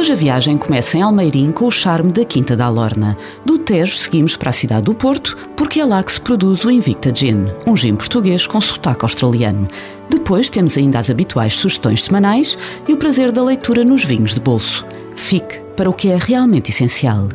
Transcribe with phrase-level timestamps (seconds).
[0.00, 3.18] Hoje a viagem começa em Almeirim com o charme da Quinta da Alorna.
[3.44, 6.70] Do Tejo seguimos para a cidade do Porto, porque é lá que se produz o
[6.70, 9.68] Invicta Gin, um gin português com sotaque australiano.
[10.08, 12.56] Depois temos ainda as habituais sugestões semanais
[12.88, 14.86] e o prazer da leitura nos vinhos de bolso.
[15.14, 17.28] Fique para o que é realmente essencial.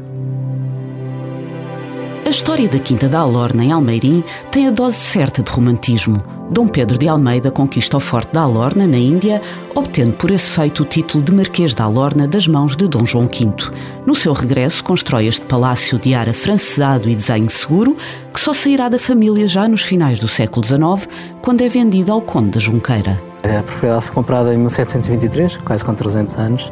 [2.35, 4.21] História da Quinta da Alorna em Almeirim
[4.51, 6.21] tem a dose certa de romantismo.
[6.51, 9.41] Dom Pedro de Almeida conquista o Forte da Alorna, na Índia,
[9.73, 13.27] obtendo por esse feito o título de Marquês da Alorna das mãos de Dom João
[13.27, 13.71] V.
[14.05, 17.95] No seu regresso, constrói este palácio de ar afrancesado e desenho seguro,
[18.33, 21.07] que só sairá da família já nos finais do século XIX,
[21.41, 23.17] quando é vendido ao Conde da Junqueira.
[23.45, 26.69] A propriedade foi comprada em 1723, quase com 300 anos,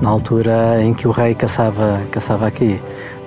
[0.00, 2.80] na altura em que o rei caçava, caçava aqui.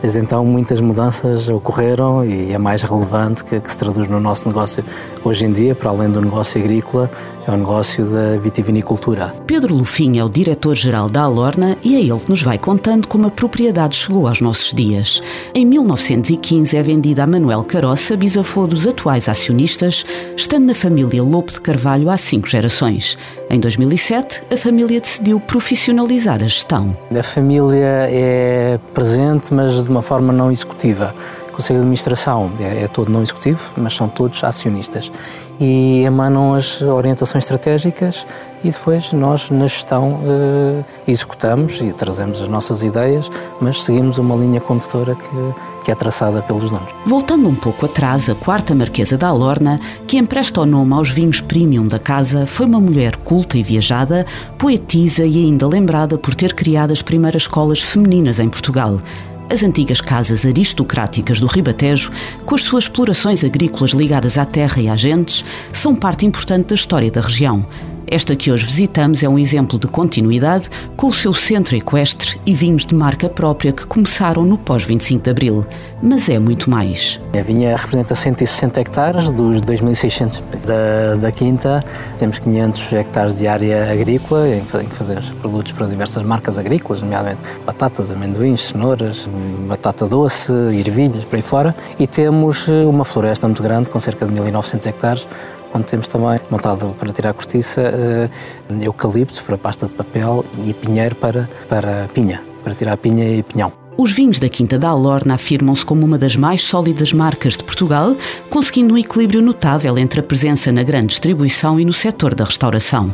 [0.04, 4.50] Desde então, muitas mudanças ocorreram e é mais relevante que, que, se traduz no nosso
[4.50, 4.84] negócio
[5.24, 7.10] hoje em dia, para além do negócio agrícola,
[7.48, 9.34] é o negócio da vitivinicultura.
[9.48, 13.28] Pedro Lufim é o diretor-geral da Alorna e é ele que nos vai contando como
[13.28, 15.24] a propriedade chegou aos nossos dias.
[15.56, 21.54] Em 1915 é vendida a Manuel Caroça, bisavô dos atuais acionistas, estando na família Lopo
[21.54, 23.18] de Carvalho há cinco gerações.
[23.50, 26.98] Em 2007, a família decidiu profissionalizar a gestão.
[27.18, 31.16] A família é presente, mas de uma forma não executiva.
[31.50, 35.12] O Conselho de Administração é, é todo não executivo, mas são todos acionistas
[35.60, 38.26] e emanam as orientações estratégicas
[38.64, 43.30] e depois nós na gestão eh, executamos e trazemos as nossas ideias,
[43.62, 46.90] mas seguimos uma linha condutora que, que é traçada pelos donos.
[47.06, 51.42] Voltando um pouco atrás, a quarta Marquesa da Alorna, que empresta o nome aos vinhos
[51.42, 54.26] premium da casa, foi uma mulher culta e viajada,
[54.58, 59.00] poetisa e ainda lembrada por ter criado as primeiras escolas femininas em Portugal
[59.50, 62.12] as antigas casas aristocráticas do Ribatejo,
[62.46, 66.76] com as suas explorações agrícolas ligadas à terra e às gentes, são parte importante da
[66.76, 67.66] história da região.
[68.08, 72.54] Esta que hoje visitamos é um exemplo de continuidade com o seu centro equestre e
[72.54, 75.66] vinhos de marca própria que começaram no pós-25 de Abril.
[76.02, 77.20] Mas é muito mais.
[77.38, 81.84] A vinha representa 160 hectares dos 2.600 da, da quinta.
[82.18, 87.42] Temos 500 hectares de área agrícola em que fazer produtos para diversas marcas agrícolas, nomeadamente
[87.66, 89.30] batatas, amendoins, cenouras,
[89.68, 91.76] batata doce, ervilhas, por aí fora.
[91.98, 95.28] E temos uma floresta muito grande com cerca de 1.900 hectares
[95.74, 100.74] onde temos também montado para tirar a cortiça uh, eucalipto para pasta de papel e
[100.74, 103.72] pinheiro para, para pinha, para tirar pinha e pinhão.
[103.96, 108.16] Os vinhos da Quinta da Alorna afirmam-se como uma das mais sólidas marcas de Portugal,
[108.50, 113.14] conseguindo um equilíbrio notável entre a presença na grande distribuição e no setor da restauração.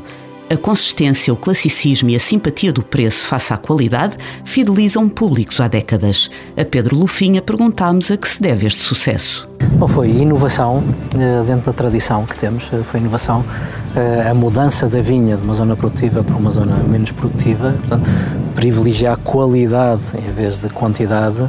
[0.51, 5.67] A consistência, o classicismo e a simpatia do preço face à qualidade fidelizam públicos há
[5.67, 6.31] décadas.
[6.57, 9.47] A Pedro Lufinha perguntámos a que se deve este sucesso.
[9.77, 10.83] Bom, foi inovação
[11.13, 13.45] eh, dentro da tradição que temos, eh, foi inovação,
[13.95, 18.09] eh, a mudança da vinha de uma zona produtiva para uma zona menos produtiva, portanto,
[18.55, 21.47] privilegiar qualidade em vez de quantidade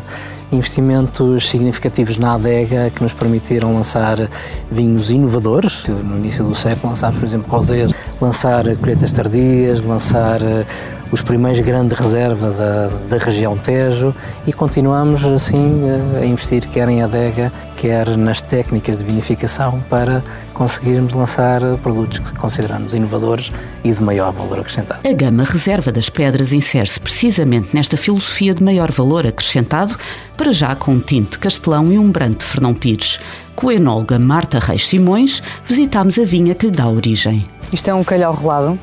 [0.52, 4.28] investimentos significativos na adega que nos permitiram lançar
[4.70, 5.86] vinhos inovadores.
[5.86, 10.66] No início do século lançámos, por exemplo, rosés, lançar colheitas tardias, lançar eh,
[11.12, 14.14] os primeiros grandes reserva da, da região Tejo
[14.46, 20.22] e continuamos assim eh, a investir quer em adega, quer nas técnicas de vinificação para
[20.54, 25.00] conseguirmos lançar produtos que consideramos inovadores e de maior valor acrescentado.
[25.08, 29.96] A gama reserva das pedras insere-se precisamente nesta filosofia de maior valor acrescentado,
[30.36, 33.20] para já com um tinto de Castelão e um branco de Fernão Pires.
[33.56, 37.44] Com a enóloga Marta Reis Simões, visitámos a vinha que lhe dá origem.
[37.72, 38.78] Isto é um calhau rolado,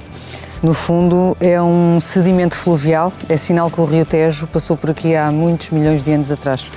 [0.61, 5.15] no fundo, é um sedimento fluvial, é sinal que o Rio Tejo passou por aqui
[5.15, 6.71] há muitos milhões de anos atrás.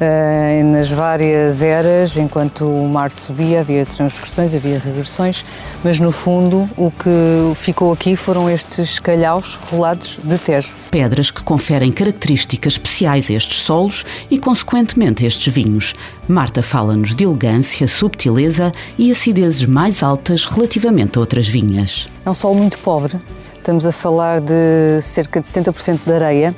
[0.00, 5.44] Uh, nas várias eras, enquanto o mar subia, havia transversões, havia regressões,
[5.84, 10.70] mas no fundo o que ficou aqui foram estes calhaus rolados de Tejo.
[10.90, 15.94] Pedras que conferem características especiais a estes solos e, consequentemente, a estes vinhos.
[16.26, 22.08] Marta fala-nos de elegância, subtileza e acidezes mais altas relativamente a outras vinhas.
[22.24, 23.20] É um solo muito pobre,
[23.52, 26.56] estamos a falar de cerca de 70% de areia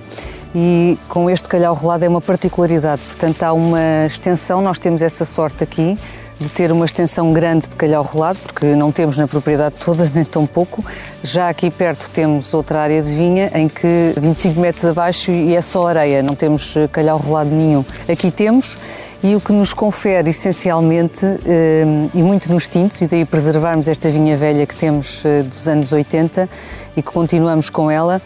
[0.55, 5.25] e com este calhau rolado é uma particularidade, portanto há uma extensão, nós temos essa
[5.25, 5.99] sorte aqui
[6.39, 10.25] de ter uma extensão grande de calhau rolado, porque não temos na propriedade toda, nem
[10.25, 10.85] tão pouco.
[11.23, 15.61] Já aqui perto temos outra área de vinha em que 25 metros abaixo e é
[15.61, 17.85] só areia, não temos calhau rolado nenhum.
[18.09, 18.77] Aqui temos
[19.23, 24.11] e o que nos confere essencialmente, eh, e muito nos tintos, e daí preservarmos esta
[24.11, 26.49] vinha velha que temos eh, dos anos 80
[26.97, 28.21] e que continuamos com ela,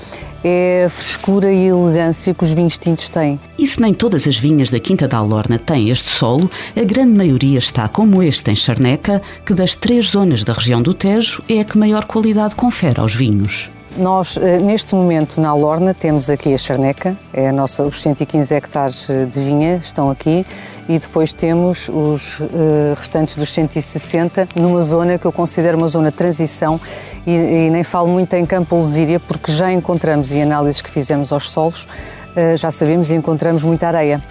[0.49, 3.41] é a frescura e elegância que os vinhos tintos têm.
[3.59, 7.17] E se nem todas as vinhas da Quinta da Alorna têm este solo, a grande
[7.17, 11.61] maioria está como este em Charneca, que das três zonas da região do Tejo é
[11.61, 13.71] a que maior qualidade confere aos vinhos.
[13.99, 18.55] Nós, eh, neste momento, na Alorna, temos aqui a Charneca, é a nossa, os 115
[18.55, 20.45] hectares eh, de vinha estão aqui,
[20.87, 26.13] e depois temos os uh, restantes dos 160 numa zona que eu considero uma zona
[26.13, 26.81] de transição
[27.27, 31.33] e, e nem falo muito em Campo Lesíria, porque já encontramos, e análises que fizemos
[31.33, 31.89] aos solos,
[32.37, 34.23] uh, já sabemos e encontramos muita areia.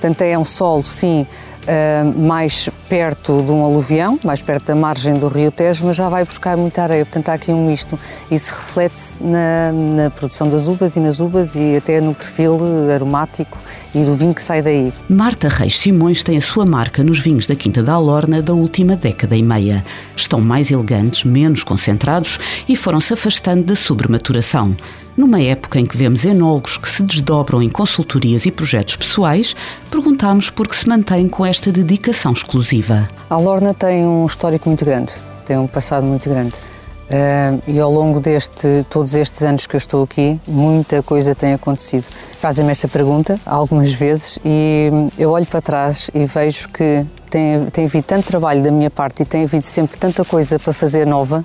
[0.00, 1.26] Portanto, é um solo, sim,
[1.62, 6.08] uh, mais perto de um aluvião, mais perto da margem do rio Tejo, mas já
[6.08, 7.06] vai buscar muita areia.
[7.06, 7.96] Portanto, há aqui um misto.
[8.28, 12.58] Isso reflete-se na, na, produção das uvas e nas uvas e até no perfil
[12.92, 13.56] aromático
[13.94, 14.92] e do vinho que sai daí.
[15.08, 18.96] Marta Reis Simões tem a sua marca nos vinhos da Quinta da Alorna da última
[18.96, 19.84] década e meia.
[20.16, 24.74] Estão mais elegantes, menos concentrados e foram-se afastando da sobrematuração.
[25.16, 29.54] Numa época em que vemos enólogos que se desdobram em consultorias e projetos pessoais,
[29.90, 33.08] perguntámos por que se mantém com esta dedicação exclusiva.
[33.28, 35.12] A Lorna tem um histórico muito grande,
[35.46, 36.54] tem um passado muito grande.
[37.10, 38.38] Uh, e ao longo de
[38.88, 42.04] todos estes anos que eu estou aqui, muita coisa tem acontecido.
[42.38, 47.86] Fazem-me essa pergunta algumas vezes e eu olho para trás e vejo que tem, tem
[47.86, 51.44] havido tanto trabalho da minha parte e tem havido sempre tanta coisa para fazer nova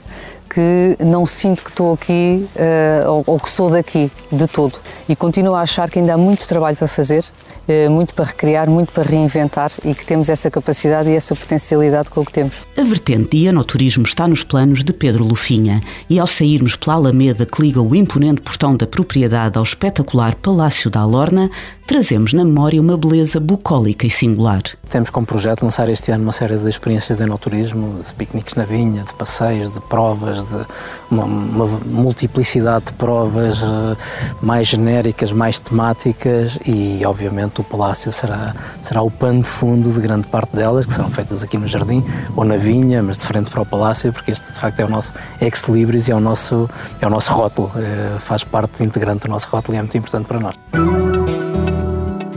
[0.55, 4.79] que não sinto que estou aqui uh, ou, ou, que sou daqui de todo.
[5.09, 7.25] E continuo a achar que ainda há muito trabalho para fazer,
[7.67, 12.09] uh, muito para recriar, muito para reinventar e que temos essa capacidade e essa potencialidade
[12.09, 12.53] com o que temos.
[12.77, 17.45] A vertente de anoturismo está nos planos de Pedro Lufinha e ao sairmos pela Alameda
[17.45, 21.51] que liga o imponente portão da propriedade ao espetacular Palácio da Alorna,
[21.85, 24.63] trazemos na memória uma beleza bucólica e singular.
[24.89, 28.63] Temos como projeto lançar este ano uma série de experiências de enoturismo, de piqueniques na
[28.63, 30.65] vinha, de passeios, de provas, de
[31.09, 33.97] uma, uma multiplicidade de provas eh,
[34.41, 39.99] mais genéricas, mais temáticas e, obviamente, o Palácio será, será o pano de fundo de
[39.99, 42.03] grande parte delas, que serão feitas aqui no jardim
[42.35, 44.89] ou na vinha, mas de frente para o Palácio, porque este, de facto, é o
[44.89, 46.69] nosso ex-libris e é o nosso,
[47.01, 50.25] é o nosso rótulo, é, faz parte integrante do nosso rótulo e é muito importante
[50.25, 50.55] para nós.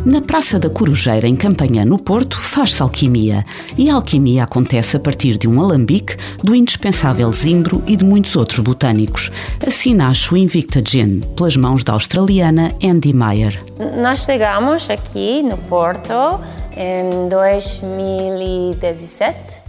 [0.08, 3.44] Na Praça da Corujeira, em Campanhã, no Porto, faz-se alquimia.
[3.76, 8.34] E a alquimia acontece a partir de um alambique, do indispensável zimbro e de muitos
[8.34, 9.30] outros botânicos.
[9.66, 13.62] Assim nasce o Invicta Gin, pelas mãos da australiana Andy Meyer.
[14.00, 16.40] Nós chegamos aqui no Porto
[16.74, 19.58] em 2017.
[19.58, 19.60] Uh,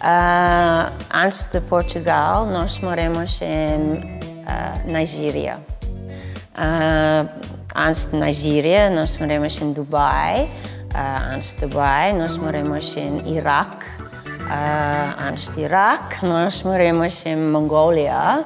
[0.00, 5.58] ah, antes de Portugal, nós moramos em uh, Nigéria.
[6.54, 10.50] Uh, antes de Nigéria, nós moramos em Dubai.
[10.94, 13.86] Uh, antes de Dubai, nós moramos em Iraque.
[14.00, 18.44] Uh, antes de Iraque, nós moramos em Mongólia.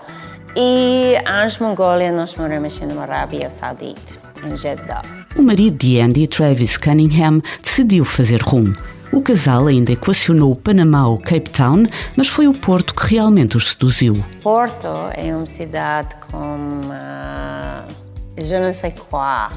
[0.54, 5.02] E antes de Mongólia, nós moramos em Arábia Saudita, em Jeddah.
[5.34, 8.72] O marido de Andy, Travis Cunningham, decidiu fazer rum.
[9.12, 11.84] O casal ainda equacionou o Panamá ou Cape Town,
[12.16, 14.24] mas foi o Porto que realmente os seduziu.
[14.42, 18.01] Porto é uma cidade com uh,
[18.36, 19.48] je ne sais quoi.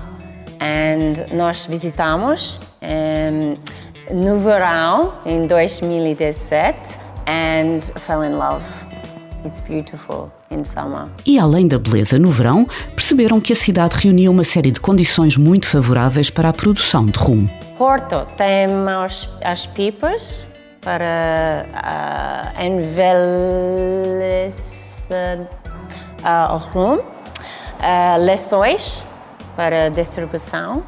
[0.59, 3.55] And nós visitamos um,
[4.11, 8.63] no verão, em 2017, and fell in love.
[9.45, 11.07] It's beautiful in summer.
[11.25, 12.65] E além da beleza no verão,
[12.95, 17.19] perceberam que a cidade reunia uma série de condições muito favoráveis para a produção de
[17.19, 17.47] rum.
[17.77, 18.65] Porto tem
[19.03, 20.47] as, as pipas
[20.81, 23.05] para uh, envelhecer
[26.23, 27.14] uh, o rum
[27.79, 28.23] uh,
[29.55, 30.83] para distribuição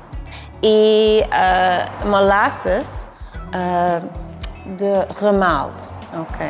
[0.61, 2.07] e uh,
[3.53, 4.01] uh,
[4.77, 6.47] de remalde, ok?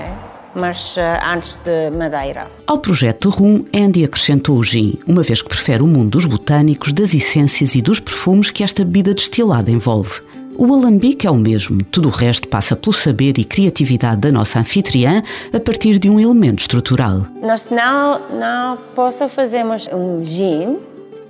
[0.55, 2.47] Mas antes de madeira.
[2.65, 6.91] Ao projeto Rum, Andy acrescentou o gin, uma vez que prefere o mundo dos botânicos,
[6.93, 10.19] das essências e dos perfumes que esta bebida destilada envolve.
[10.59, 14.59] O alambique é o mesmo, tudo o resto passa pelo saber e criatividade da nossa
[14.59, 15.21] anfitriã
[15.53, 17.27] a partir de um elemento estrutural.
[17.43, 20.79] Nós não, não posso fazermos um gin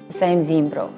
[0.07, 0.89] sem zimbro.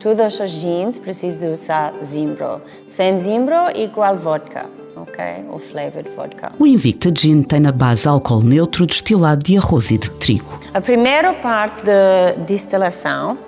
[0.00, 2.60] Todos os gins precisam usar zimbro.
[2.88, 4.66] Sem zimbro, igual vodka.
[4.96, 5.24] ok?
[5.48, 6.50] Ou flavored vodka.
[6.58, 10.58] O Invicta Gin tem na base álcool neutro destilado de arroz e de trigo.
[10.74, 13.38] A primeira parte da destilação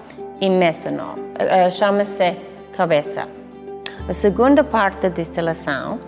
[0.41, 1.17] é metanol.
[1.39, 2.37] Eh, chama-se
[2.73, 3.27] cabeça.
[4.09, 5.99] A segunda parte da destilação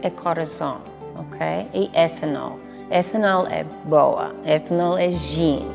[0.00, 0.78] é coração,
[1.16, 1.66] ok?
[1.74, 2.56] E etanol.
[2.88, 5.68] Etanol é boa, etanol é gin.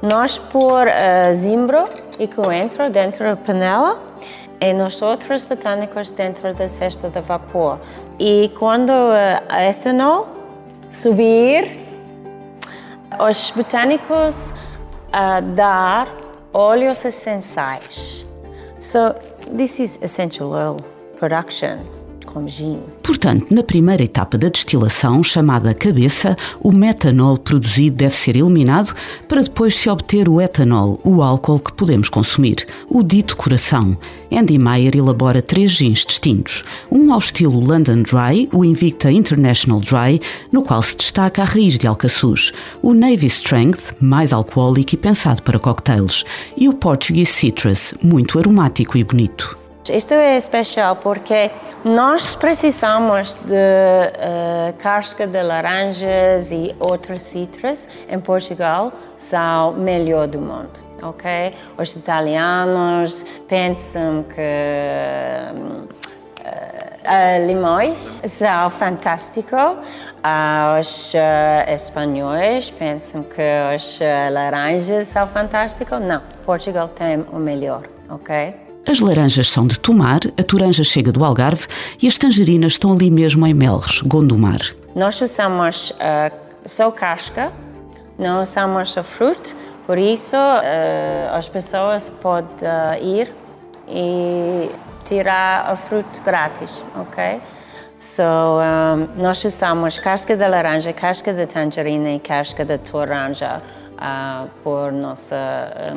[0.00, 1.84] Nós pôr uh, zimbro
[2.18, 4.02] e coentro dentro da panela
[4.58, 7.80] e nós outros botânicos dentro da cesta de vapor.
[8.18, 10.28] E quando a etanol
[10.90, 11.78] subir,
[13.20, 14.54] os botânicos
[15.12, 16.08] uh, dar
[16.54, 18.26] óleos essenciais.
[18.80, 19.14] So
[19.54, 21.96] this is essential oil production.
[23.02, 28.94] Portanto, na primeira etapa da destilação, chamada cabeça, o metanol produzido deve ser eliminado
[29.26, 33.96] para depois se obter o etanol, o álcool que podemos consumir, o dito coração.
[34.30, 36.62] Andy Meyer elabora três gins distintos.
[36.90, 40.20] Um ao estilo London Dry, o Invicta International Dry,
[40.52, 45.40] no qual se destaca a raiz de alcaçuz, o Navy Strength, mais alcoólico e pensado
[45.42, 46.22] para cocktails,
[46.54, 49.65] e o Portuguese Citrus, muito aromático e bonito.
[49.90, 51.50] Isto é especial porque
[51.84, 60.40] nós precisamos de uh, casca de laranjas e outras citras em Portugal são melhor do
[60.40, 60.70] mundo,
[61.02, 61.54] ok?
[61.78, 64.40] Os italianos pensam que
[66.40, 73.42] uh, limões são fantásticos, uh, os uh, espanhóis pensam que
[73.74, 74.00] os
[74.32, 76.00] laranjas são fantásticos.
[76.00, 78.65] Não, Portugal tem o melhor, ok?
[78.88, 81.66] As laranjas são de Tomar, a toranja chega do Algarve
[82.00, 84.60] e as tangerinas estão ali mesmo em Melres, Gondomar.
[84.94, 86.32] Nós usamos uh,
[86.64, 87.52] só casca,
[88.16, 89.56] não usamos o fruto,
[89.88, 93.34] por isso uh, as pessoas podem uh, ir
[93.88, 94.70] e
[95.04, 97.40] tirar o fruto grátis, ok?
[97.98, 103.60] So, um, nós usamos casca de laranja, casca de tangerina e casca de toranja
[103.94, 105.36] uh, por nossa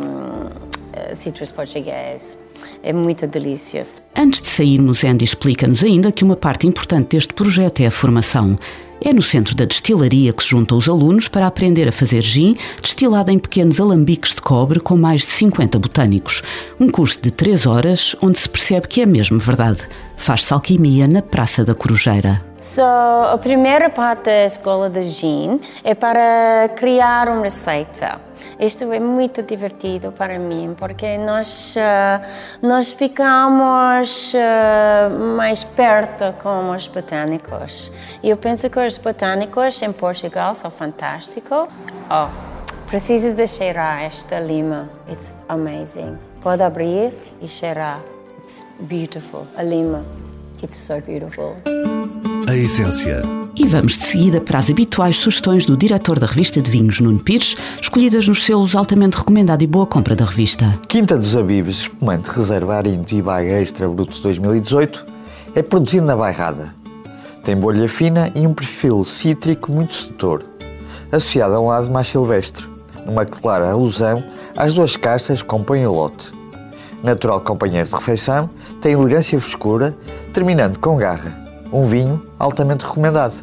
[0.01, 2.49] um, citrus português
[2.84, 3.84] é muito delícia.
[4.16, 8.58] Antes de sairmos, Andy explica-nos ainda que uma parte importante deste projeto é a formação.
[9.01, 12.58] É no centro da destilaria que se juntam os alunos para aprender a fazer gin,
[12.82, 16.42] destilado em pequenos alambiques de cobre com mais de 50 botânicos.
[16.78, 19.88] Um curso de 3 horas onde se percebe que é mesmo verdade.
[20.18, 22.42] Faz-se alquimia na Praça da Corujeira.
[22.60, 28.20] So, a primeira parte da escola de gin é para criar uma receita.
[28.60, 36.70] Isto é muito divertido para mim, porque nós, uh, nós ficamos uh, mais perto com
[36.72, 37.89] os botânicos.
[38.22, 41.70] Eu penso que os botânicos em Portugal são fantásticos.
[42.10, 42.28] Oh,
[42.88, 44.89] preciso de cheirar esta lima.
[45.10, 46.18] It's amazing.
[46.42, 48.01] Pode abrir e cheirar.
[48.39, 49.48] It's beautiful.
[49.56, 50.04] A lima.
[50.62, 51.56] It's so beautiful.
[52.46, 53.38] A essência.
[53.56, 57.20] E vamos de seguida para as habituais sugestões do diretor da revista de vinhos, Nuno
[57.20, 60.79] Pires, escolhidas nos selos altamente recomendado e boa compra da revista.
[60.88, 65.06] Quinta dos Abibes, espumante reserva Arinto e Baga Extra Bruto 2018,
[65.56, 66.74] é produzido na Bairrada.
[67.44, 70.44] Tem bolha fina e um perfil cítrico muito sedutor,
[71.12, 72.65] associado a um lado mais silvestre,
[73.06, 74.24] numa clara alusão
[74.56, 76.32] às duas castas que compõem o lote.
[77.03, 78.50] Natural companheiro de refeição,
[78.82, 79.96] tem elegância e frescura,
[80.34, 83.36] terminando com garra um vinho altamente recomendado.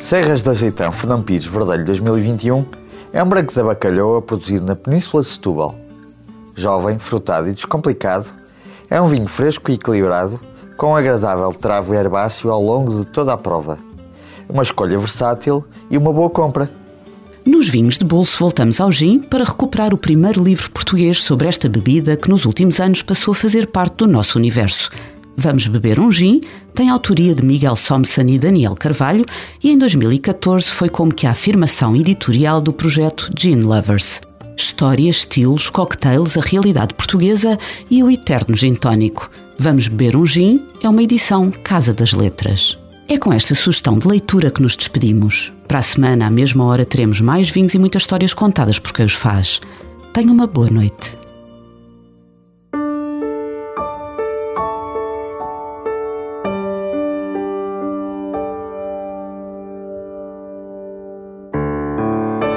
[0.00, 2.64] Serras de Azeitão Fernão Pires Verdelho 2021
[3.12, 5.74] é um branco da bacalhoa produzido na Península de Setúbal.
[6.54, 8.28] Jovem, frutado e descomplicado,
[8.88, 10.40] é um vinho fresco e equilibrado,
[10.76, 13.78] com um agradável travo herbáceo ao longo de toda a prova.
[14.48, 16.70] Uma escolha versátil e uma boa compra.
[17.44, 21.68] Nos vinhos de bolso voltamos ao gin para recuperar o primeiro livro português sobre esta
[21.68, 24.90] bebida que nos últimos anos passou a fazer parte do nosso universo.
[25.36, 26.40] Vamos Beber um Gin
[26.74, 29.24] tem autoria de Miguel Somson e Daniel Carvalho
[29.62, 34.22] e em 2014 foi como que a afirmação editorial do projeto Gin Lovers.
[34.56, 37.58] Histórias, estilos, cocktails, a realidade portuguesa
[37.90, 39.30] e o eterno gin tónico.
[39.58, 42.78] Vamos Beber um Gin é uma edição Casa das Letras.
[43.06, 45.52] É com esta sugestão de leitura que nos despedimos.
[45.68, 49.04] Para a semana, à mesma hora, teremos mais vinhos e muitas histórias contadas por quem
[49.04, 49.60] os faz.
[50.12, 51.25] Tenha uma boa noite.